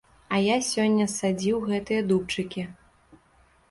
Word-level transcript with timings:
А 0.35 0.39
я 0.43 0.55
сёння 0.69 1.05
садзіў 1.17 1.63
гэтыя 1.69 2.01
дубчыкі. 2.09 2.69